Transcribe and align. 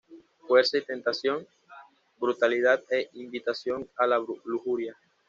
Fuerza 0.47 0.79
y 0.79 0.81
tentación, 0.81 1.45
brutalidad 2.17 2.83
e 2.89 3.11
invitación 3.13 3.87
a 3.99 4.07
la 4.07 4.17
lujuria. 4.17 4.97